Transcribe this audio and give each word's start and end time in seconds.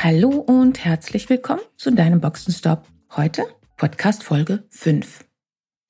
Hallo 0.00 0.28
und 0.28 0.84
herzlich 0.84 1.28
willkommen 1.28 1.60
zu 1.76 1.90
deinem 1.90 2.20
Boxenstopp. 2.20 2.86
Heute 3.16 3.42
Podcast 3.76 4.22
Folge 4.22 4.62
5. 4.70 5.24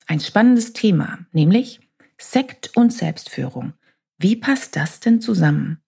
Ein 0.07 0.19
spannendes 0.19 0.73
Thema, 0.73 1.19
nämlich 1.31 1.79
Sekt 2.17 2.75
und 2.75 2.91
Selbstführung. 2.91 3.73
Wie 4.17 4.35
passt 4.35 4.75
das 4.75 4.99
denn 4.99 5.21
zusammen? 5.21 5.83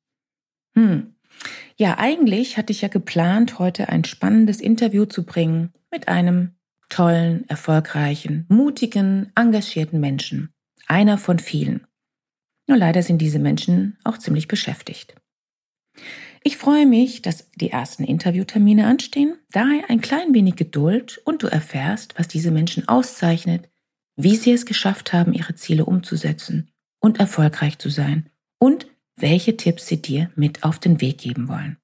Hm. 0.76 1.16
Ja, 1.78 1.98
eigentlich 1.98 2.58
hatte 2.58 2.72
ich 2.72 2.82
ja 2.82 2.90
geplant, 2.90 3.58
heute 3.58 3.90
ein 3.90 4.04
spannendes 4.04 4.62
Interview 4.62 5.06
zu 5.06 5.26
bringen 5.26 5.74
mit 5.90 6.08
einem 6.08 6.52
tollen, 6.90 7.50
erfolgreichen, 7.50 8.46
mutigen, 8.50 9.32
engagierten 9.34 10.00
Menschen. 10.00 10.54
Einer 10.86 11.18
von 11.18 11.40
vielen. 11.40 11.88
Nur 12.68 12.78
leider 12.78 13.02
sind 13.02 13.18
diese 13.18 13.40
Menschen 13.40 13.98
auch 14.04 14.20
ziemlich 14.20 14.48
beschäftigt. 14.48 15.16
Ich 16.44 16.58
freue 16.58 16.88
mich, 16.88 17.22
dass 17.22 17.52
die 17.52 17.70
ersten 17.70 18.04
Interviewtermine 18.04 18.88
anstehen. 18.88 19.38
Daher 19.52 19.90
ein 19.90 20.02
klein 20.02 20.34
wenig 20.34 20.56
Geduld 20.56 21.20
und 21.24 21.44
du 21.44 21.48
erfährst, 21.48 22.18
was 22.18 22.28
diese 22.28 22.50
Menschen 22.50 22.88
auszeichnet, 22.88 23.70
wie 24.16 24.36
sie 24.36 24.52
es 24.52 24.66
geschafft 24.66 25.14
haben, 25.14 25.34
ihre 25.34 25.56
Ziele 25.56 25.86
umzusetzen 25.86 26.72
und 27.00 27.20
erfolgreich 27.20 27.78
zu 27.78 27.90
sein 27.90 28.30
und 28.58 28.88
welche 29.16 29.56
Tipps 29.56 29.86
sie 29.86 30.02
dir 30.02 30.32
mit 30.36 30.64
auf 30.64 30.80
den 30.80 31.00
Weg 31.00 31.20
geben 31.20 31.48
wollen. 31.48 31.78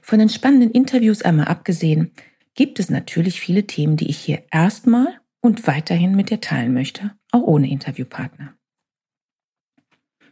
Von 0.00 0.18
den 0.18 0.30
spannenden 0.30 0.70
Interviews 0.70 1.20
einmal 1.20 1.46
abgesehen, 1.46 2.12
gibt 2.54 2.78
es 2.78 2.88
natürlich 2.88 3.40
viele 3.40 3.66
Themen, 3.66 3.96
die 3.96 4.08
ich 4.08 4.18
hier 4.18 4.44
erstmal 4.50 5.20
und 5.40 5.66
weiterhin 5.66 6.14
mit 6.14 6.30
dir 6.30 6.40
teilen 6.40 6.72
möchte, 6.72 7.14
auch 7.32 7.42
ohne 7.42 7.68
Interviewpartner. 7.68 8.56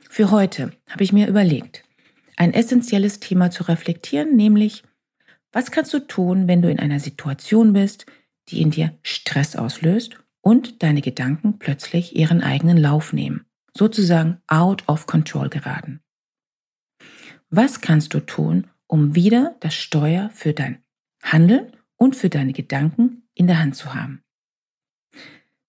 Für 0.09 0.31
heute 0.31 0.73
habe 0.89 1.05
ich 1.05 1.12
mir 1.12 1.29
überlegt, 1.29 1.84
ein 2.36 2.55
essentielles 2.55 3.20
Thema 3.20 3.50
zu 3.50 3.64
reflektieren, 3.64 4.36
nämlich, 4.36 4.83
was 5.52 5.70
kannst 5.70 5.92
du 5.92 6.00
tun, 6.00 6.48
wenn 6.48 6.62
du 6.62 6.70
in 6.70 6.78
einer 6.78 7.00
Situation 7.00 7.72
bist, 7.72 8.06
die 8.48 8.62
in 8.62 8.70
dir 8.70 8.98
Stress 9.02 9.56
auslöst 9.56 10.16
und 10.41 10.83
deine 10.83 11.00
Gedanken 11.00 11.58
plötzlich 11.58 12.16
ihren 12.16 12.42
eigenen 12.42 12.77
Lauf 12.77 13.12
nehmen, 13.12 13.44
sozusagen 13.77 14.41
out 14.47 14.89
of 14.89 15.06
control 15.06 15.48
geraten. 15.48 16.00
Was 17.50 17.80
kannst 17.80 18.14
du 18.14 18.20
tun, 18.20 18.69
um 18.86 19.14
wieder 19.14 19.56
das 19.61 19.74
Steuer 19.74 20.30
für 20.30 20.52
dein 20.52 20.83
Handeln 21.22 21.77
und 21.96 22.17
für 22.17 22.30
deine 22.30 22.52
Gedanken 22.52 23.28
in 23.34 23.46
der 23.46 23.58
Hand 23.58 23.77
zu 23.77 23.94
haben? 23.94 24.22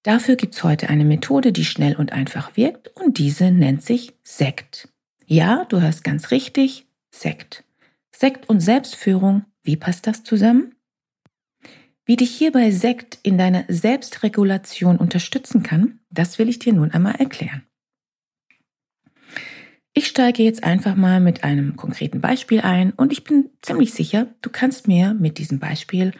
Dafür 0.02 0.36
gibt's 0.36 0.64
heute 0.64 0.90
eine 0.90 1.06
Methode, 1.06 1.54
die 1.54 1.64
schnell 1.64 1.96
und 1.96 2.12
einfach 2.12 2.58
wirkt 2.58 2.90
und 2.90 3.18
diese 3.18 3.52
nennt 3.52 3.84
sich 3.84 4.14
Sekt. 4.24 4.93
Ja, 5.26 5.66
du 5.66 5.82
hörst 5.82 6.04
ganz 6.04 6.32
richtig, 6.32 6.88
Sekt. 7.12 7.64
Sekt 8.12 8.50
und 8.50 8.60
Selbstführung, 8.60 9.46
wie 9.64 9.78
passt 9.78 10.08
das 10.08 10.24
zusammen? 10.24 10.76
Wie 12.06 12.18
dich 12.18 12.36
hierbei 12.36 12.72
Sekt 12.72 13.20
in 13.24 13.38
deiner 13.38 13.64
Selbstregulation 13.70 14.98
unterstützen 14.98 15.64
kann, 15.64 16.00
das 16.10 16.38
will 16.38 16.50
ich 16.50 16.60
dir 16.60 16.74
nun 16.74 16.92
einmal 16.92 17.16
erklären. 17.16 17.64
Ich 19.94 20.08
steige 20.08 20.44
jetzt 20.44 20.64
einfach 20.64 20.96
mal 20.96 21.20
mit 21.20 21.44
einem 21.44 21.76
konkreten 21.76 22.20
Beispiel 22.20 22.62
ein 22.62 22.92
und 22.92 23.12
ich 23.12 23.24
bin 23.24 23.52
ziemlich 23.62 23.94
sicher, 23.94 24.28
du 24.42 24.50
kannst 24.50 24.88
mir 24.88 25.14
mit 25.14 25.38
diesem 25.38 25.60
Beispiel 25.60 26.14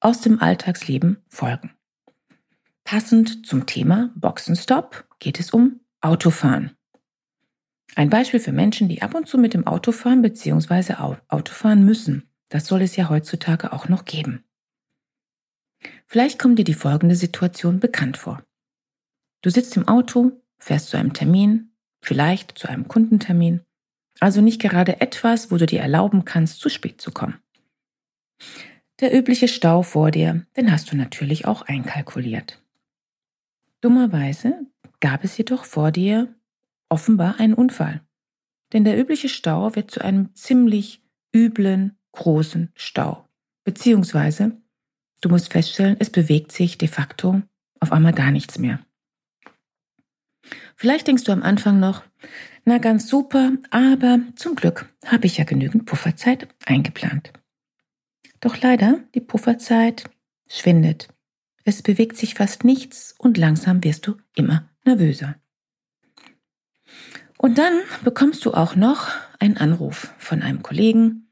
aus 0.00 0.22
dem 0.22 0.40
Alltagsleben 0.40 1.18
folgen. 1.28 1.70
Passend 2.84 3.46
zum 3.46 3.66
Thema 3.66 4.10
Boxenstopp 4.16 5.04
geht 5.18 5.38
es 5.38 5.50
um 5.50 5.80
Autofahren. 6.00 6.76
Ein 7.96 8.10
Beispiel 8.10 8.40
für 8.40 8.52
Menschen, 8.52 8.88
die 8.88 9.02
ab 9.02 9.14
und 9.14 9.26
zu 9.26 9.38
mit 9.38 9.54
dem 9.54 9.66
Auto 9.66 9.92
fahren 9.92 10.22
bzw. 10.22 10.94
Auto 11.28 11.52
fahren 11.52 11.84
müssen. 11.84 12.28
Das 12.48 12.66
soll 12.66 12.82
es 12.82 12.96
ja 12.96 13.08
heutzutage 13.08 13.72
auch 13.72 13.88
noch 13.88 14.04
geben. 14.04 14.44
Vielleicht 16.06 16.38
kommt 16.38 16.58
dir 16.58 16.64
die 16.64 16.74
folgende 16.74 17.16
Situation 17.16 17.80
bekannt 17.80 18.16
vor. 18.16 18.42
Du 19.42 19.50
sitzt 19.50 19.76
im 19.76 19.88
Auto, 19.88 20.32
fährst 20.58 20.88
zu 20.88 20.96
einem 20.96 21.12
Termin, 21.12 21.72
vielleicht 22.02 22.58
zu 22.58 22.68
einem 22.68 22.88
Kundentermin, 22.88 23.60
also 24.18 24.40
nicht 24.40 24.60
gerade 24.60 25.00
etwas, 25.00 25.50
wo 25.50 25.56
du 25.56 25.66
dir 25.66 25.80
erlauben 25.80 26.24
kannst, 26.24 26.60
zu 26.60 26.68
spät 26.68 27.00
zu 27.00 27.10
kommen. 27.10 27.38
Der 29.00 29.16
übliche 29.16 29.48
Stau 29.48 29.82
vor 29.82 30.10
dir, 30.10 30.46
den 30.56 30.70
hast 30.70 30.92
du 30.92 30.96
natürlich 30.96 31.46
auch 31.46 31.62
einkalkuliert. 31.62 32.62
Dummerweise 33.80 34.66
gab 35.00 35.24
es 35.24 35.38
jedoch 35.38 35.64
vor 35.64 35.90
dir 35.90 36.34
offenbar 36.90 37.40
ein 37.40 37.54
Unfall. 37.54 38.02
Denn 38.72 38.84
der 38.84 38.98
übliche 38.98 39.28
Stau 39.28 39.74
wird 39.74 39.90
zu 39.90 40.02
einem 40.02 40.34
ziemlich 40.34 41.02
üblen, 41.34 41.98
großen 42.12 42.70
Stau. 42.74 43.26
Beziehungsweise, 43.64 44.60
du 45.20 45.28
musst 45.28 45.52
feststellen, 45.52 45.96
es 45.98 46.10
bewegt 46.10 46.52
sich 46.52 46.76
de 46.76 46.88
facto 46.88 47.42
auf 47.80 47.92
einmal 47.92 48.12
gar 48.12 48.30
nichts 48.30 48.58
mehr. 48.58 48.80
Vielleicht 50.76 51.06
denkst 51.06 51.24
du 51.24 51.32
am 51.32 51.42
Anfang 51.42 51.78
noch, 51.78 52.02
na 52.64 52.78
ganz 52.78 53.08
super, 53.08 53.52
aber 53.70 54.20
zum 54.36 54.54
Glück 54.54 54.92
habe 55.06 55.26
ich 55.26 55.38
ja 55.38 55.44
genügend 55.44 55.86
Pufferzeit 55.86 56.48
eingeplant. 56.66 57.32
Doch 58.40 58.60
leider, 58.60 59.00
die 59.14 59.20
Pufferzeit 59.20 60.04
schwindet. 60.48 61.08
Es 61.64 61.82
bewegt 61.82 62.16
sich 62.16 62.34
fast 62.34 62.64
nichts 62.64 63.14
und 63.18 63.36
langsam 63.36 63.84
wirst 63.84 64.06
du 64.06 64.16
immer 64.34 64.68
nervöser. 64.84 65.39
Und 67.42 67.56
dann 67.56 67.72
bekommst 68.04 68.44
du 68.44 68.52
auch 68.52 68.76
noch 68.76 69.08
einen 69.38 69.56
Anruf 69.56 70.12
von 70.18 70.42
einem 70.42 70.62
Kollegen, 70.62 71.30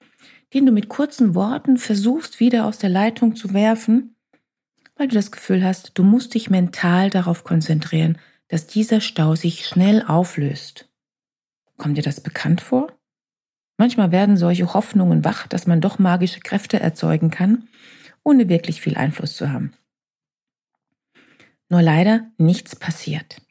den 0.55 0.65
du 0.65 0.73
mit 0.73 0.89
kurzen 0.89 1.35
Worten 1.35 1.77
versuchst 1.77 2.41
wieder 2.41 2.65
aus 2.65 2.79
der 2.79 2.89
Leitung 2.89 3.37
zu 3.37 3.53
werfen, 3.53 4.17
weil 4.97 5.09
du 5.09 5.15
das 5.15 5.31
Gefühl 5.31 5.63
hast, 5.63 5.99
du 5.99 6.05
musst 6.05 6.33
dich 6.33 6.49
mental 6.49 7.11
darauf 7.11 7.45
konzentrieren, 7.45 8.17
dass 8.49 8.67
dieser 8.67 9.03
Stau 9.03 9.35
sich 9.35 9.67
schnell 9.67 10.03
auflöst. 10.03 10.89
Kommt 11.77 11.99
dir 11.99 12.03
das 12.03 12.23
bekannt 12.23 12.63
vor? 12.63 12.91
Manchmal 13.77 14.11
werden 14.11 14.39
solche 14.39 14.73
Hoffnungen 14.73 15.27
wach, 15.27 15.47
dass 15.47 15.67
man 15.67 15.83
doch 15.83 15.99
magische 15.99 16.41
Kräfte 16.41 16.81
erzeugen 16.81 17.31
kann, 17.31 17.69
ohne 18.25 18.49
wirklich 18.49 18.81
viel 18.81 18.97
Einfluss 18.97 19.37
zu 19.37 19.53
haben. 19.53 19.75
Nur 21.69 21.83
leider 21.83 22.31
nichts 22.39 22.75
passiert. 22.75 23.43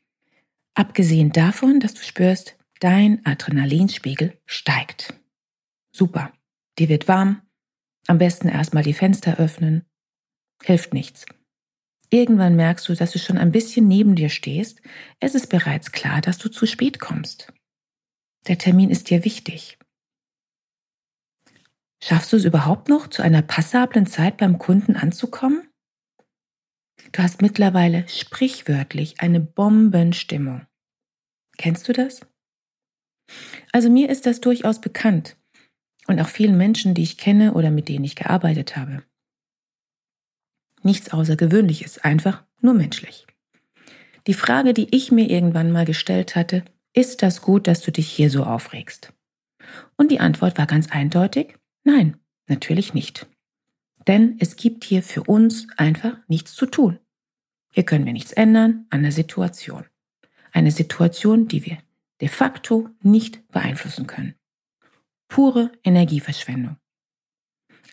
Abgesehen 0.78 1.32
davon, 1.32 1.80
dass 1.80 1.96
du 1.96 2.04
spürst, 2.04 2.56
dein 2.80 3.26
Adrenalinspiegel 3.26 4.40
steigt. 4.46 5.16
Super. 5.92 6.32
Dir 6.78 6.88
wird 6.88 7.08
warm. 7.08 7.42
Am 8.06 8.20
besten 8.20 8.48
erstmal 8.48 8.84
die 8.84 8.94
Fenster 8.94 9.40
öffnen. 9.40 9.88
Hilft 10.64 10.94
nichts. 10.94 11.26
Irgendwann 12.12 12.56
merkst 12.56 12.88
du, 12.88 12.94
dass 12.94 13.12
du 13.12 13.18
schon 13.18 13.40
ein 13.40 13.52
bisschen 13.52 13.88
neben 13.88 14.14
dir 14.14 14.30
stehst. 14.30 14.84
Es 15.20 15.34
ist 15.34 15.48
bereits 15.48 15.92
klar, 15.92 16.22
dass 16.22 16.38
du 16.38 16.48
zu 16.48 16.68
spät 16.68 17.00
kommst. 17.00 17.52
Der 18.46 18.60
Termin 18.60 18.92
ist 18.92 19.10
dir 19.10 19.26
wichtig. 19.26 19.80
Schaffst 22.04 22.32
du 22.32 22.38
es 22.38 22.46
überhaupt 22.46 22.88
noch, 22.88 23.08
zu 23.08 23.24
einer 23.24 23.42
passablen 23.42 24.06
Zeit 24.06 24.38
beim 24.38 24.60
Kunden 24.60 24.96
anzukommen? 24.96 25.68
Du 27.14 27.24
hast 27.24 27.42
mittlerweile 27.42 28.08
sprichwörtlich 28.08 29.22
eine 29.22 29.40
Bombenstimmung. 29.40 30.67
Kennst 31.58 31.88
du 31.88 31.94
das? 31.94 32.22
Also 33.72 33.90
mir 33.90 34.10
ist 34.10 34.26
das 34.26 34.40
durchaus 34.40 34.80
bekannt 34.80 35.36
und 36.08 36.20
auch 36.22 36.30
vielen 36.30 36.58
Menschen, 36.58 36.94
die 36.94 37.04
ich 37.04 37.18
kenne 37.18 37.54
oder 37.54 37.72
mit 37.72 37.90
denen 37.90 38.06
ich 38.06 38.16
gearbeitet 38.16 38.78
habe. 38.78 39.04
Nichts 40.84 41.12
Außergewöhnliches, 41.12 42.00
einfach 42.00 42.44
nur 42.62 42.74
menschlich. 42.74 43.28
Die 44.28 44.34
Frage, 44.34 44.74
die 44.74 44.96
ich 44.96 45.12
mir 45.12 45.30
irgendwann 45.30 45.72
mal 45.72 45.86
gestellt 45.86 46.36
hatte, 46.36 46.64
ist 46.94 47.24
das 47.24 47.42
gut, 47.42 47.68
dass 47.68 47.82
du 47.82 47.92
dich 47.92 48.10
hier 48.10 48.30
so 48.30 48.44
aufregst? 48.44 49.14
Und 49.98 50.12
die 50.12 50.20
Antwort 50.20 50.58
war 50.58 50.66
ganz 50.66 50.90
eindeutig, 50.92 51.56
nein, 51.84 52.18
natürlich 52.48 52.94
nicht. 52.94 53.28
Denn 54.08 54.38
es 54.40 54.56
gibt 54.56 54.84
hier 54.84 55.04
für 55.04 55.24
uns 55.24 55.68
einfach 55.78 56.18
nichts 56.28 56.54
zu 56.54 56.66
tun. 56.66 57.00
Hier 57.74 57.84
können 57.84 58.06
wir 58.06 58.14
nichts 58.14 58.32
ändern 58.32 58.86
an 58.90 59.04
der 59.04 59.12
Situation. 59.12 59.86
Eine 60.58 60.72
Situation, 60.72 61.48
die 61.48 61.68
wir 61.68 61.78
de 62.20 62.28
facto 62.28 62.90
nicht 63.04 63.48
beeinflussen 63.50 64.08
können. 64.08 64.34
pure 65.28 65.72
Energieverschwendung. 65.84 66.78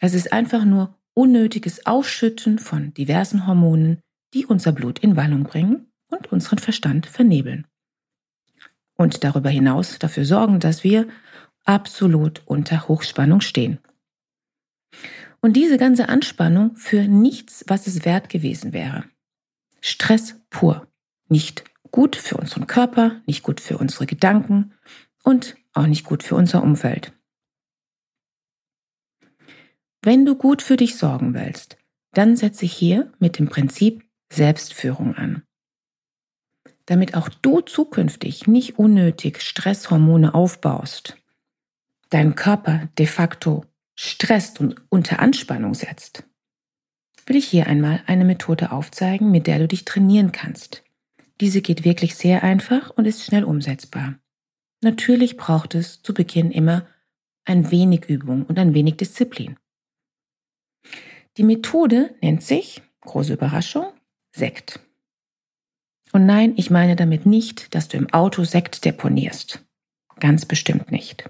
Es 0.00 0.14
ist 0.14 0.32
einfach 0.32 0.64
nur 0.64 0.98
unnötiges 1.12 1.84
Ausschütten 1.84 2.58
von 2.58 2.94
diversen 2.94 3.46
Hormonen, 3.46 4.00
die 4.32 4.46
unser 4.46 4.72
Blut 4.72 4.98
in 5.00 5.14
Wallung 5.14 5.42
bringen 5.44 5.92
und 6.10 6.32
unseren 6.32 6.58
Verstand 6.58 7.04
vernebeln. 7.04 7.66
Und 8.96 9.24
darüber 9.24 9.50
hinaus 9.50 9.98
dafür 9.98 10.24
sorgen, 10.24 10.58
dass 10.58 10.84
wir 10.84 11.06
absolut 11.66 12.40
unter 12.46 12.88
Hochspannung 12.88 13.42
stehen. 13.42 13.78
Und 15.42 15.52
diese 15.52 15.76
ganze 15.76 16.08
Anspannung 16.08 16.76
für 16.76 17.02
nichts, 17.08 17.66
was 17.68 17.86
es 17.86 18.06
wert 18.06 18.30
gewesen 18.30 18.72
wäre. 18.72 19.04
Stress 19.82 20.40
pur. 20.48 20.88
Nicht 21.28 21.64
gut 21.94 22.16
für 22.16 22.36
unseren 22.36 22.66
Körper, 22.66 23.20
nicht 23.24 23.44
gut 23.44 23.60
für 23.60 23.78
unsere 23.78 24.04
Gedanken 24.04 24.74
und 25.22 25.54
auch 25.74 25.86
nicht 25.86 26.04
gut 26.04 26.24
für 26.24 26.34
unser 26.34 26.60
Umfeld. 26.60 27.12
Wenn 30.02 30.26
du 30.26 30.34
gut 30.34 30.60
für 30.60 30.76
dich 30.76 30.96
sorgen 30.96 31.34
willst, 31.34 31.76
dann 32.10 32.36
setze 32.36 32.66
hier 32.66 33.12
mit 33.20 33.38
dem 33.38 33.48
Prinzip 33.48 34.02
Selbstführung 34.28 35.14
an. 35.14 35.44
Damit 36.86 37.14
auch 37.14 37.28
du 37.28 37.60
zukünftig 37.60 38.48
nicht 38.48 38.76
unnötig 38.76 39.40
Stresshormone 39.40 40.34
aufbaust, 40.34 41.16
deinen 42.10 42.34
Körper 42.34 42.88
de 42.98 43.06
facto 43.06 43.66
stresst 43.94 44.58
und 44.58 44.74
unter 44.88 45.20
Anspannung 45.20 45.74
setzt, 45.74 46.24
will 47.26 47.36
ich 47.36 47.46
hier 47.46 47.68
einmal 47.68 48.02
eine 48.06 48.24
Methode 48.24 48.72
aufzeigen, 48.72 49.30
mit 49.30 49.46
der 49.46 49.60
du 49.60 49.68
dich 49.68 49.84
trainieren 49.84 50.32
kannst. 50.32 50.83
Diese 51.40 51.62
geht 51.62 51.84
wirklich 51.84 52.14
sehr 52.14 52.42
einfach 52.42 52.90
und 52.90 53.06
ist 53.06 53.24
schnell 53.24 53.44
umsetzbar. 53.44 54.18
Natürlich 54.82 55.36
braucht 55.36 55.74
es 55.74 56.02
zu 56.02 56.14
Beginn 56.14 56.50
immer 56.50 56.86
ein 57.44 57.70
wenig 57.70 58.06
Übung 58.06 58.44
und 58.44 58.58
ein 58.58 58.74
wenig 58.74 58.96
Disziplin. 58.96 59.56
Die 61.36 61.42
Methode 61.42 62.14
nennt 62.20 62.42
sich, 62.42 62.82
große 63.00 63.32
Überraschung, 63.32 63.86
Sekt. 64.34 64.80
Und 66.12 66.26
nein, 66.26 66.54
ich 66.56 66.70
meine 66.70 66.96
damit 66.96 67.26
nicht, 67.26 67.74
dass 67.74 67.88
du 67.88 67.96
im 67.96 68.12
Auto 68.12 68.44
Sekt 68.44 68.84
deponierst. 68.84 69.64
Ganz 70.20 70.46
bestimmt 70.46 70.90
nicht. 70.92 71.28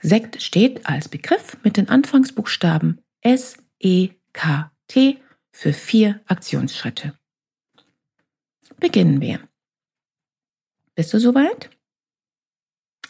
Sekt 0.00 0.42
steht 0.42 0.86
als 0.86 1.08
Begriff 1.08 1.56
mit 1.64 1.76
den 1.76 1.88
Anfangsbuchstaben 1.88 3.00
S, 3.20 3.56
E, 3.80 4.10
K, 4.32 4.70
T 4.86 5.18
für 5.50 5.72
vier 5.72 6.20
Aktionsschritte. 6.26 7.18
Beginnen 8.78 9.20
wir. 9.20 9.40
Bist 10.94 11.12
du 11.12 11.18
soweit? 11.18 11.70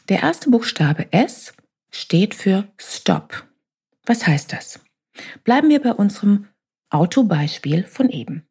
Der 0.08 0.22
erste 0.22 0.50
Buchstabe 0.50 1.12
S 1.12 1.52
steht 1.90 2.34
für 2.34 2.68
Stop. 2.78 3.46
Was 4.04 4.26
heißt 4.26 4.52
das? 4.52 4.80
Bleiben 5.44 5.68
wir 5.68 5.80
bei 5.80 5.92
unserem 5.92 6.48
Autobeispiel 6.90 7.84
von 7.84 8.10
eben. 8.10 8.46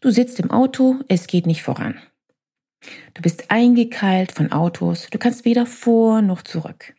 Du 0.00 0.10
sitzt 0.10 0.40
im 0.40 0.50
Auto, 0.50 1.00
es 1.08 1.26
geht 1.26 1.46
nicht 1.46 1.62
voran. 1.62 2.00
Du 3.14 3.22
bist 3.22 3.50
eingekeilt 3.50 4.32
von 4.32 4.52
Autos, 4.52 5.08
du 5.10 5.18
kannst 5.18 5.44
weder 5.44 5.66
vor 5.66 6.22
noch 6.22 6.42
zurück. 6.42 6.94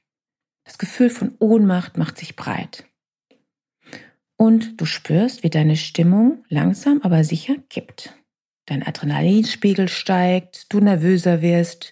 Das 0.66 0.78
Gefühl 0.78 1.10
von 1.10 1.36
Ohnmacht 1.40 1.98
macht 1.98 2.18
sich 2.18 2.36
breit. 2.36 2.86
Und 4.38 4.80
du 4.80 4.86
spürst, 4.86 5.44
wie 5.44 5.50
deine 5.50 5.76
Stimmung 5.76 6.46
langsam 6.50 7.02
aber 7.02 7.24
sicher 7.24 7.56
kippt. 7.70 8.19
Dein 8.70 8.86
Adrenalinspiegel 8.86 9.88
steigt, 9.88 10.72
du 10.72 10.80
nervöser 10.80 11.42
wirst, 11.42 11.92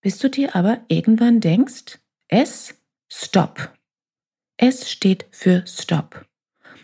bis 0.00 0.16
du 0.16 0.30
dir 0.30 0.56
aber 0.56 0.80
irgendwann 0.88 1.40
denkst, 1.40 1.98
es, 2.28 2.74
Stop. 3.06 3.70
Es 4.56 4.90
steht 4.90 5.26
für 5.30 5.62
Stop. 5.66 6.24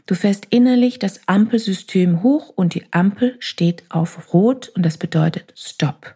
Du 0.05 0.15
fährst 0.15 0.49
innerlich 0.51 0.99
das 0.99 1.27
Ampelsystem 1.29 2.23
hoch 2.23 2.51
und 2.51 2.75
die 2.75 2.85
Ampel 2.93 3.37
steht 3.39 3.91
auf 3.91 4.35
Rot 4.35 4.69
und 4.69 4.83
das 4.83 4.99
bedeutet 4.99 5.55
Stop. 5.57 6.15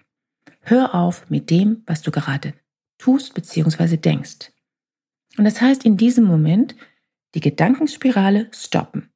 Hör 0.60 0.94
auf 0.94 1.30
mit 1.30 1.48
dem, 1.48 1.84
was 1.86 2.02
du 2.02 2.10
gerade 2.10 2.52
tust 2.98 3.32
bzw. 3.32 3.96
denkst. 3.96 4.52
Und 5.38 5.46
das 5.46 5.62
heißt 5.62 5.86
in 5.86 5.96
diesem 5.96 6.24
Moment 6.24 6.76
die 7.34 7.40
Gedankenspirale 7.40 8.50
stoppen. 8.52 9.10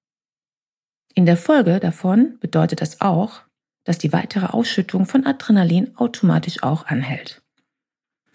In 1.14 1.26
der 1.26 1.37
Folge 1.37 1.81
davon 1.81 2.38
bedeutet 2.41 2.81
das 2.81 3.02
auch, 3.02 3.43
dass 3.90 3.98
die 3.98 4.12
weitere 4.12 4.46
Ausschüttung 4.46 5.04
von 5.04 5.26
Adrenalin 5.26 5.96
automatisch 5.96 6.62
auch 6.62 6.87
anhält. 6.87 7.42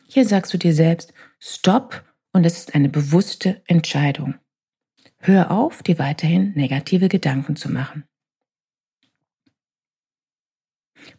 Hier 0.06 0.26
sagst 0.28 0.54
du 0.54 0.58
dir 0.58 0.74
selbst 0.74 1.14
Stopp 1.40 2.04
und 2.34 2.46
es 2.46 2.58
ist 2.58 2.76
eine 2.76 2.90
bewusste 2.90 3.62
Entscheidung. 3.66 4.36
Hör 5.18 5.52
auf, 5.52 5.82
dir 5.82 5.98
weiterhin 5.98 6.52
negative 6.56 7.08
Gedanken 7.08 7.56
zu 7.56 7.72
machen. 7.72 8.04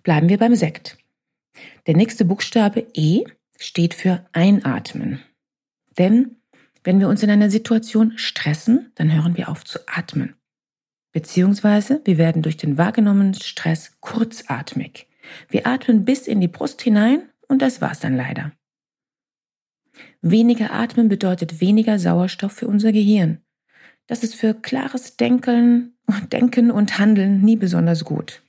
Bleiben 0.03 0.29
wir 0.29 0.37
beim 0.37 0.55
Sekt. 0.55 0.99
Der 1.87 1.97
nächste 1.97 2.27
Buchstabe 2.27 2.87
E 2.93 3.25
steht 3.59 3.95
für 3.95 4.29
Einatmen. 4.35 5.23
Denn 5.97 6.43
wenn 6.85 7.01
wir 7.01 7.09
uns 7.09 7.23
in 7.23 7.31
einer 7.31 7.49
Situation 7.49 8.19
stressen, 8.19 8.93
dann 8.97 9.11
hören 9.15 9.39
wir 9.39 9.49
auf 9.49 9.65
zu 9.65 9.79
atmen. 9.87 10.35
Beziehungsweise 11.17 12.03
wir 12.05 12.19
werden 12.19 12.43
durch 12.43 12.59
den 12.59 12.77
wahrgenommenen 12.77 13.33
Stress 13.33 13.97
kurzatmig. 14.01 15.07
Wir 15.49 15.67
atmen 15.67 16.05
bis 16.05 16.27
in 16.27 16.43
die 16.43 16.47
Brust 16.47 16.83
hinein 16.83 17.23
und 17.49 17.63
das 17.63 17.81
war's 17.81 18.01
dann 18.01 18.19
leider. 18.19 18.53
Weniger 20.21 20.75
atmen 20.75 21.09
bedeutet 21.09 21.63
weniger 21.63 21.99
Sauerstoff 21.99 22.53
für 22.53 22.69
unser 22.69 22.93
Gehirn. 22.93 23.39
Das 24.07 24.23
ist 24.23 24.35
für 24.35 24.53
klares 24.53 25.17
Denken, 25.17 25.97
Denken 26.33 26.71
und 26.71 26.99
Handeln 26.99 27.41
nie 27.41 27.57
besonders 27.57 28.05
gut. 28.05 28.43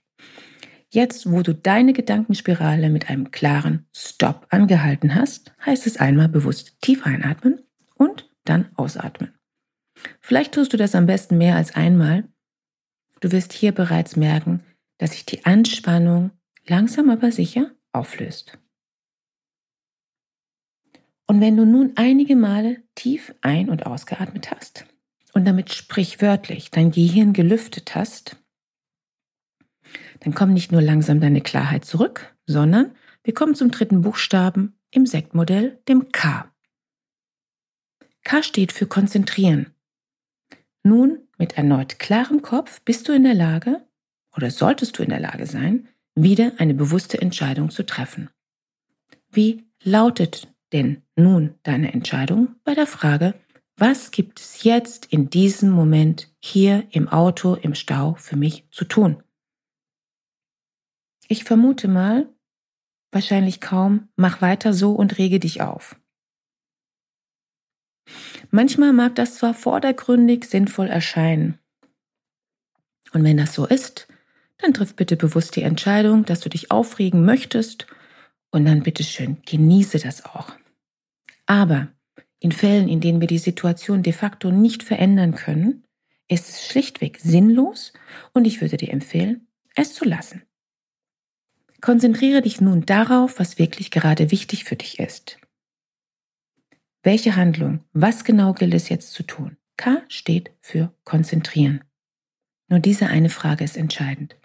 Jetzt, 0.89 1.31
wo 1.31 1.43
du 1.43 1.55
deine 1.55 1.93
Gedankenspirale 1.93 2.89
mit 2.89 3.09
einem 3.09 3.31
klaren 3.31 3.85
Stop 3.95 4.45
angehalten 4.49 5.15
hast, 5.15 5.53
heißt 5.65 5.87
es 5.87 5.95
einmal 5.95 6.27
bewusst 6.27 6.81
tief 6.81 7.05
einatmen 7.05 7.61
und 7.95 8.29
dann 8.43 8.67
ausatmen. 8.75 9.31
Vielleicht 10.19 10.53
tust 10.53 10.73
du 10.73 10.77
das 10.77 10.95
am 10.95 11.05
besten 11.05 11.37
mehr 11.37 11.55
als 11.55 11.73
einmal. 11.73 12.25
Du 13.19 13.31
wirst 13.31 13.53
hier 13.53 13.71
bereits 13.71 14.15
merken, 14.15 14.63
dass 14.97 15.11
sich 15.11 15.25
die 15.25 15.45
Anspannung 15.45 16.31
langsam 16.65 17.09
aber 17.09 17.31
sicher 17.31 17.71
auflöst. 17.91 18.57
Und 21.25 21.41
wenn 21.41 21.57
du 21.57 21.65
nun 21.65 21.93
einige 21.95 22.35
Male 22.35 22.83
tief 22.95 23.33
ein- 23.41 23.69
und 23.69 23.85
ausgeatmet 23.85 24.51
hast, 24.51 24.85
und 25.37 25.45
damit 25.45 25.71
sprichwörtlich 25.71 26.71
dein 26.71 26.89
Gehirn 26.89 27.31
gelüftet 27.31 27.94
hast, 27.94 28.37
dann 30.21 30.33
kommt 30.33 30.53
nicht 30.53 30.71
nur 30.71 30.81
langsam 30.81 31.21
deine 31.21 31.42
Klarheit 31.42 31.85
zurück, 31.85 32.35
sondern 32.47 32.95
wir 33.23 33.35
kommen 33.35 33.53
zum 33.53 33.69
dritten 33.69 34.01
Buchstaben 34.01 34.80
im 34.89 35.06
Sektmodell, 35.06 35.80
dem 35.87 36.11
K. 36.11 36.51
K 38.23 38.42
steht 38.42 38.71
für 38.71 38.87
konzentrieren. 38.87 39.75
Nun, 40.81 41.26
mit 41.37 41.57
erneut 41.57 41.99
klarem 41.99 42.41
Kopf 42.41 42.81
bist 42.81 43.07
du 43.07 43.13
in 43.13 43.23
der 43.23 43.35
Lage, 43.35 43.85
oder 44.35 44.51
solltest 44.51 44.97
du 44.97 45.03
in 45.03 45.09
der 45.09 45.19
Lage 45.19 45.45
sein, 45.45 45.87
wieder 46.15 46.53
eine 46.57 46.73
bewusste 46.73 47.21
Entscheidung 47.21 47.69
zu 47.69 47.85
treffen. 47.85 48.29
Wie 49.29 49.65
lautet 49.83 50.53
denn 50.73 51.03
nun 51.15 51.56
deine 51.63 51.94
Entscheidung 51.94 52.56
bei 52.63 52.73
der 52.73 52.87
Frage, 52.87 53.35
was 53.77 54.09
gibt 54.09 54.39
es 54.39 54.63
jetzt 54.63 55.06
in 55.07 55.29
diesem 55.29 55.69
Moment 55.69 56.33
hier 56.39 56.87
im 56.89 57.07
Auto, 57.07 57.53
im 57.53 57.75
Stau 57.75 58.15
für 58.15 58.35
mich 58.35 58.67
zu 58.71 58.85
tun? 58.85 59.21
Ich 61.27 61.44
vermute 61.44 61.87
mal, 61.87 62.27
wahrscheinlich 63.11 63.61
kaum, 63.61 64.09
mach 64.15 64.41
weiter 64.41 64.73
so 64.73 64.94
und 64.94 65.17
rege 65.17 65.39
dich 65.39 65.61
auf. 65.61 65.95
Manchmal 68.49 68.94
mag 68.94 69.16
das 69.16 69.35
zwar 69.35 69.54
vordergründig 69.54 70.45
sinnvoll 70.45 70.87
erscheinen. 70.87 71.57
Und 73.13 73.23
wenn 73.23 73.37
das 73.37 73.54
so 73.54 73.66
ist, 73.66 74.07
dann 74.57 74.73
triff 74.73 74.95
bitte 74.95 75.16
bewusst 75.16 75.56
die 75.56 75.61
Entscheidung, 75.61 76.25
dass 76.25 76.39
du 76.39 76.49
dich 76.49 76.71
aufregen 76.71 77.25
möchtest 77.25 77.87
und 78.51 78.66
dann 78.66 78.83
bitteschön 78.83 79.37
genieße 79.45 79.99
das 79.99 80.25
auch. 80.25 80.54
Aber 81.45 81.89
in 82.39 82.51
Fällen, 82.51 82.87
in 82.87 83.01
denen 83.01 83.21
wir 83.21 83.27
die 83.27 83.37
Situation 83.37 84.04
de 84.04 84.13
facto 84.13 84.51
nicht 84.51 84.83
verändern 84.83 85.35
können, 85.35 85.83
ist 86.27 86.49
es 86.49 86.68
schlichtweg 86.68 87.19
sinnlos 87.19 87.94
und 88.33 88.45
ich 88.45 88.61
würde 88.61 88.77
dir 88.77 88.92
empfehlen, 88.92 89.47
es 89.75 89.94
zu 89.94 90.06
lassen. 90.06 90.44
Konzentriere 91.81 92.42
dich 92.42 92.59
nun 92.59 92.85
darauf, 92.85 93.39
was 93.39 93.59
wirklich 93.59 93.92
gerade 93.92 94.31
wichtig 94.31 94.63
für 94.63 94.75
dich 94.75 94.99
ist. 94.99 95.39
Welche 97.07 97.37
Handlung, 97.37 97.80
was 97.94 98.26
genau 98.26 98.52
gilt 98.52 98.73
es 98.73 98.90
jetzt 98.90 99.14
zu 99.14 99.23
tun? 99.23 99.56
K 99.78 100.02
steht 100.09 100.52
für 100.59 100.94
konzentrieren. 101.06 101.80
Nur 102.68 102.80
diese 102.80 103.07
eine 103.07 103.30
Frage 103.30 103.64
ist 103.64 103.78
entscheidend. 103.78 104.35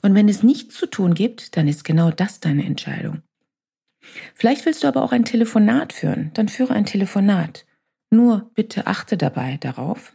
Und 0.00 0.14
wenn 0.14 0.28
es 0.28 0.44
nichts 0.44 0.76
zu 0.76 0.86
tun 0.86 1.14
gibt, 1.14 1.56
dann 1.56 1.66
ist 1.66 1.82
genau 1.82 2.12
das 2.12 2.38
deine 2.38 2.64
Entscheidung. 2.64 3.22
Vielleicht 4.36 4.66
willst 4.66 4.84
du 4.84 4.86
aber 4.86 5.02
auch 5.02 5.10
ein 5.10 5.24
Telefonat 5.24 5.92
führen, 5.92 6.30
dann 6.34 6.48
führe 6.48 6.74
ein 6.74 6.86
Telefonat 6.86 7.66
Nur 8.08 8.52
bitte 8.54 8.86
achte 8.86 9.16
dabei 9.16 9.56
darauf, 9.56 10.14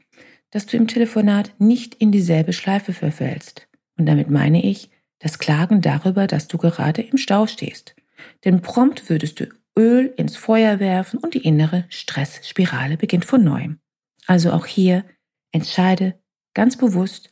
dass 0.51 0.67
du 0.67 0.77
im 0.77 0.87
Telefonat 0.87 1.55
nicht 1.59 1.95
in 1.95 2.09
dieselbe 2.09 2.53
Schleife 2.53 2.93
verfällst. 2.93 3.67
Und 3.97 4.05
damit 4.05 4.29
meine 4.29 4.63
ich 4.63 4.91
das 5.19 5.39
Klagen 5.39 5.81
darüber, 5.81 6.25
dass 6.25 6.47
du 6.47 6.57
gerade 6.57 7.01
im 7.01 7.17
Stau 7.17 7.47
stehst. 7.47 7.97
Denn 8.45 8.61
prompt 8.61 9.09
würdest 9.09 9.41
du 9.41 9.47
Öl 9.77 10.13
ins 10.17 10.37
Feuer 10.37 10.79
werfen 10.79 11.19
und 11.19 11.33
die 11.33 11.43
innere 11.43 11.85
Stressspirale 11.89 12.97
beginnt 12.97 13.25
von 13.25 13.43
neuem. 13.43 13.79
Also 14.25 14.51
auch 14.51 14.65
hier 14.65 15.05
entscheide 15.51 16.19
ganz 16.53 16.77
bewusst, 16.77 17.29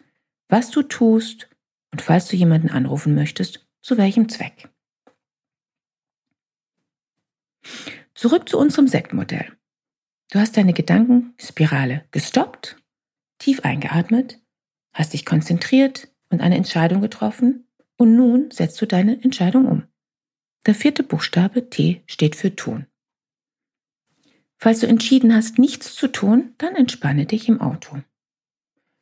was 0.50 0.70
du 0.70 0.84
tust 0.84 1.50
und 1.92 2.02
falls 2.02 2.28
du 2.28 2.36
jemanden 2.36 2.70
anrufen 2.70 3.16
möchtest, 3.16 3.68
zu 3.82 3.98
welchem 3.98 4.30
Zweck. 4.30 4.70
Zurück 8.14 8.50
zu 8.50 8.58
unserem 8.58 8.88
Sektmodell. 8.88 9.52
Du 10.32 10.40
hast 10.40 10.58
deine 10.58 10.74
Gedankenspirale 10.74 12.06
gestoppt, 12.12 12.78
tief 13.38 13.62
eingeatmet, 13.62 14.42
hast 14.94 15.14
dich 15.14 15.26
konzentriert 15.26 16.10
und 16.30 16.42
eine 16.42 16.56
Entscheidung 16.56 17.02
getroffen 17.02 17.68
und 17.98 18.16
nun 18.16 18.52
setzt 18.52 18.82
du 18.82 18.88
deine 18.88 19.22
Entscheidung 19.24 19.66
um. 19.66 19.93
Der 20.66 20.76
vierte 20.76 21.04
Buchstabe 21.04 21.70
T 21.70 22.04
steht 22.06 22.36
für 22.36 22.56
tun. 22.56 22.88
Falls 24.58 24.80
du 24.80 24.88
entschieden 24.88 25.36
hast, 25.36 25.60
nichts 25.60 25.96
zu 25.96 26.08
tun, 26.08 26.54
dann 26.58 26.76
entspanne 26.76 27.26
dich 27.26 27.50
im 27.50 27.60
Auto. 27.60 28.02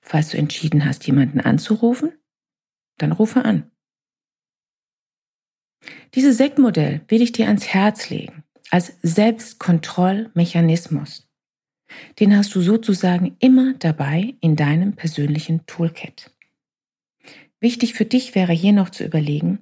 Falls 0.02 0.30
du 0.30 0.38
entschieden 0.38 0.86
hast, 0.86 1.06
jemanden 1.06 1.40
anzurufen, 1.40 2.14
dann 2.98 3.12
rufe 3.12 3.46
an. 3.46 3.70
Dieses 6.16 6.38
Sektmodell 6.38 7.02
will 7.08 7.22
ich 7.22 7.32
dir 7.32 7.48
ans 7.48 7.68
Herz 7.68 8.10
legen 8.10 8.44
als 8.72 8.94
Selbstkontrollmechanismus. 9.04 11.28
Den 12.20 12.36
hast 12.36 12.56
du 12.56 12.62
sozusagen 12.62 13.36
immer 13.40 13.74
dabei 13.74 14.36
in 14.40 14.56
deinem 14.56 14.96
persönlichen 14.96 15.66
Toolkit. 15.66 16.32
Wichtig 17.60 17.94
für 17.94 18.06
dich 18.06 18.34
wäre 18.34 18.54
hier 18.54 18.72
noch 18.72 18.90
zu 18.90 19.04
überlegen, 19.04 19.60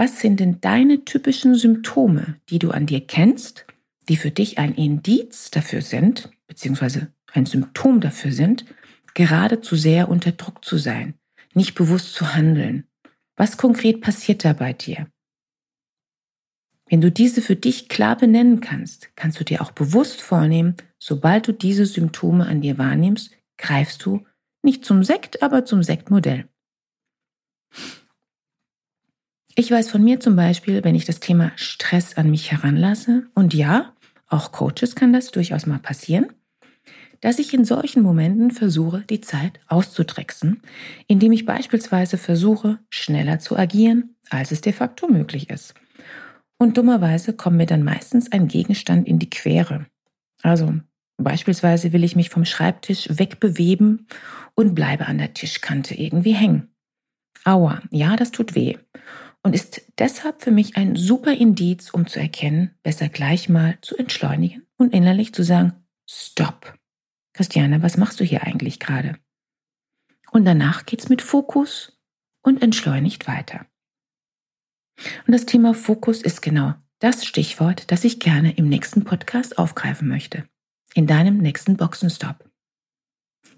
was 0.00 0.18
sind 0.18 0.40
denn 0.40 0.62
deine 0.62 1.04
typischen 1.04 1.54
Symptome, 1.54 2.40
die 2.48 2.58
du 2.58 2.70
an 2.70 2.86
dir 2.86 3.06
kennst, 3.06 3.66
die 4.08 4.16
für 4.16 4.30
dich 4.30 4.56
ein 4.56 4.74
Indiz 4.74 5.50
dafür 5.50 5.82
sind, 5.82 6.30
beziehungsweise 6.46 7.12
ein 7.34 7.44
Symptom 7.44 8.00
dafür 8.00 8.32
sind, 8.32 8.64
gerade 9.12 9.60
zu 9.60 9.76
sehr 9.76 10.08
unter 10.08 10.32
Druck 10.32 10.64
zu 10.64 10.78
sein, 10.78 11.18
nicht 11.52 11.74
bewusst 11.74 12.14
zu 12.14 12.34
handeln. 12.34 12.84
Was 13.36 13.58
konkret 13.58 14.00
passiert 14.00 14.42
da 14.42 14.54
bei 14.54 14.72
dir? 14.72 15.06
Wenn 16.88 17.02
du 17.02 17.10
diese 17.10 17.42
für 17.42 17.56
dich 17.56 17.90
klar 17.90 18.16
benennen 18.16 18.62
kannst, 18.62 19.14
kannst 19.16 19.38
du 19.38 19.44
dir 19.44 19.60
auch 19.60 19.72
bewusst 19.72 20.22
vornehmen, 20.22 20.76
sobald 20.98 21.46
du 21.46 21.52
diese 21.52 21.84
Symptome 21.84 22.46
an 22.46 22.62
dir 22.62 22.78
wahrnimmst, 22.78 23.32
greifst 23.58 24.02
du 24.06 24.24
nicht 24.62 24.82
zum 24.82 25.04
Sekt, 25.04 25.42
aber 25.42 25.66
zum 25.66 25.82
Sektmodell. 25.82 26.48
Ich 29.56 29.70
weiß 29.70 29.90
von 29.90 30.02
mir 30.02 30.20
zum 30.20 30.36
Beispiel, 30.36 30.84
wenn 30.84 30.94
ich 30.94 31.04
das 31.04 31.20
Thema 31.20 31.52
Stress 31.56 32.16
an 32.16 32.30
mich 32.30 32.52
heranlasse, 32.52 33.28
und 33.34 33.52
ja, 33.52 33.92
auch 34.28 34.52
Coaches 34.52 34.94
kann 34.94 35.12
das 35.12 35.32
durchaus 35.32 35.66
mal 35.66 35.80
passieren, 35.80 36.32
dass 37.20 37.38
ich 37.38 37.52
in 37.52 37.64
solchen 37.64 38.02
Momenten 38.02 38.50
versuche, 38.50 39.04
die 39.10 39.20
Zeit 39.20 39.60
auszutricksen, 39.66 40.62
indem 41.06 41.32
ich 41.32 41.44
beispielsweise 41.44 42.16
versuche, 42.16 42.78
schneller 42.88 43.40
zu 43.40 43.56
agieren, 43.56 44.16
als 44.30 44.52
es 44.52 44.60
de 44.60 44.72
facto 44.72 45.08
möglich 45.08 45.50
ist. 45.50 45.74
Und 46.56 46.78
dummerweise 46.78 47.32
kommt 47.32 47.56
mir 47.56 47.66
dann 47.66 47.82
meistens 47.82 48.32
ein 48.32 48.48
Gegenstand 48.48 49.06
in 49.08 49.18
die 49.18 49.30
Quere. 49.30 49.86
Also 50.42 50.74
beispielsweise 51.18 51.92
will 51.92 52.04
ich 52.04 52.16
mich 52.16 52.30
vom 52.30 52.44
Schreibtisch 52.44 53.08
wegbeweben 53.10 54.06
und 54.54 54.74
bleibe 54.74 55.06
an 55.06 55.18
der 55.18 55.34
Tischkante 55.34 55.94
irgendwie 55.94 56.32
hängen. 56.32 56.68
Aua, 57.44 57.82
ja, 57.90 58.16
das 58.16 58.30
tut 58.30 58.54
weh. 58.54 58.76
Und 59.42 59.54
ist 59.54 59.82
deshalb 59.98 60.42
für 60.42 60.50
mich 60.50 60.76
ein 60.76 60.96
super 60.96 61.32
Indiz, 61.32 61.90
um 61.90 62.06
zu 62.06 62.20
erkennen, 62.20 62.74
besser 62.82 63.08
gleich 63.08 63.48
mal 63.48 63.78
zu 63.80 63.96
entschleunigen 63.96 64.66
und 64.76 64.92
innerlich 64.92 65.32
zu 65.32 65.42
sagen, 65.42 65.72
stopp. 66.06 66.78
Christiane, 67.32 67.82
was 67.82 67.96
machst 67.96 68.20
du 68.20 68.24
hier 68.24 68.42
eigentlich 68.42 68.80
gerade? 68.80 69.18
Und 70.30 70.44
danach 70.44 70.84
geht's 70.84 71.08
mit 71.08 71.22
Fokus 71.22 71.98
und 72.42 72.62
entschleunigt 72.62 73.26
weiter. 73.26 73.66
Und 75.26 75.32
das 75.32 75.46
Thema 75.46 75.72
Fokus 75.74 76.22
ist 76.22 76.42
genau 76.42 76.74
das 76.98 77.24
Stichwort, 77.24 77.90
das 77.90 78.04
ich 78.04 78.20
gerne 78.20 78.52
im 78.56 78.68
nächsten 78.68 79.04
Podcast 79.04 79.58
aufgreifen 79.58 80.06
möchte. 80.06 80.44
In 80.94 81.06
deinem 81.06 81.38
nächsten 81.38 81.76
Boxenstopp. 81.76 82.50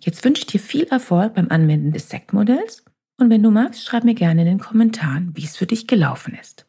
Jetzt 0.00 0.24
wünsche 0.24 0.42
ich 0.42 0.46
dir 0.46 0.60
viel 0.60 0.84
Erfolg 0.84 1.34
beim 1.34 1.48
Anwenden 1.48 1.92
des 1.92 2.08
Sektmodells 2.08 2.84
und 3.18 3.30
wenn 3.30 3.42
du 3.42 3.50
magst, 3.50 3.84
schreib 3.84 4.04
mir 4.04 4.14
gerne 4.14 4.42
in 4.42 4.46
den 4.46 4.58
Kommentaren, 4.58 5.32
wie 5.34 5.44
es 5.44 5.56
für 5.56 5.66
dich 5.66 5.86
gelaufen 5.86 6.36
ist. 6.40 6.66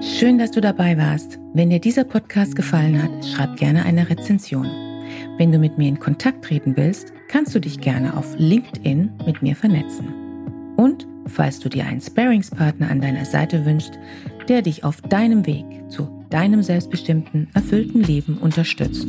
Schön, 0.00 0.38
dass 0.38 0.52
du 0.52 0.60
dabei 0.60 0.96
warst. 0.96 1.38
Wenn 1.54 1.70
dir 1.70 1.80
dieser 1.80 2.04
Podcast 2.04 2.54
gefallen 2.56 3.02
hat, 3.02 3.24
schreib 3.24 3.56
gerne 3.56 3.84
eine 3.84 4.08
Rezension. 4.08 4.66
Wenn 5.38 5.50
du 5.50 5.58
mit 5.58 5.76
mir 5.78 5.88
in 5.88 5.98
Kontakt 5.98 6.44
treten 6.44 6.76
willst, 6.76 7.12
kannst 7.28 7.54
du 7.54 7.60
dich 7.60 7.80
gerne 7.80 8.16
auf 8.16 8.34
LinkedIn 8.38 9.10
mit 9.26 9.42
mir 9.42 9.56
vernetzen. 9.56 10.08
Und 10.76 11.06
falls 11.26 11.58
du 11.58 11.68
dir 11.68 11.86
einen 11.86 12.00
Sparingspartner 12.00 12.90
an 12.90 13.00
deiner 13.00 13.24
Seite 13.24 13.64
wünschst, 13.64 13.98
der 14.48 14.62
dich 14.62 14.84
auf 14.84 15.00
deinem 15.02 15.46
Weg 15.46 15.64
zu 15.88 16.24
deinem 16.30 16.62
selbstbestimmten, 16.62 17.48
erfüllten 17.54 18.02
Leben 18.02 18.38
unterstützt, 18.38 19.08